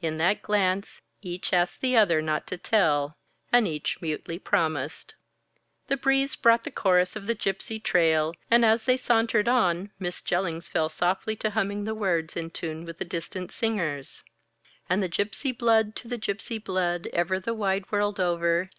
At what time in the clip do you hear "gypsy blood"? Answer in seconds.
15.10-15.94, 16.16-17.08